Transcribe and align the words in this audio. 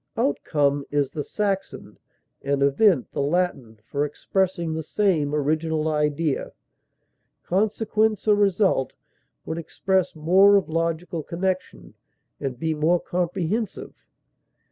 Outcome 0.17 0.83
is 0.89 1.11
the 1.11 1.23
Saxon, 1.23 1.99
and 2.41 2.63
event 2.63 3.11
the 3.11 3.21
Latin 3.21 3.77
for 3.85 4.03
expressing 4.03 4.73
the 4.73 4.81
same 4.81 5.35
original 5.35 5.87
idea. 5.87 6.53
Consequence 7.43 8.27
or 8.27 8.33
result 8.33 8.93
would 9.45 9.59
express 9.59 10.15
more 10.15 10.55
of 10.55 10.67
logical 10.67 11.21
connection, 11.21 11.93
and 12.39 12.57
be 12.57 12.73
more 12.73 12.99
comprehensive. 12.99 13.93